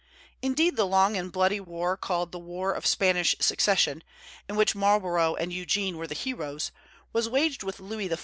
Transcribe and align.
Indeed, 0.41 0.77
the 0.77 0.87
long 0.87 1.15
and 1.15 1.31
bloody 1.31 1.59
war 1.59 1.95
called 1.95 2.31
the 2.31 2.39
War 2.39 2.73
of 2.73 2.87
Spanish 2.87 3.35
Succession, 3.39 4.03
in 4.49 4.55
which 4.55 4.73
Marlborough 4.73 5.35
and 5.35 5.53
Eugene 5.53 5.95
were 5.95 6.07
the 6.07 6.15
heroes, 6.15 6.71
was 7.13 7.29
waged 7.29 7.61
with 7.61 7.79
Louis 7.79 8.09
XIV. 8.09 8.19